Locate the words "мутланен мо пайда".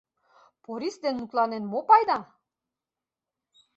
1.21-2.19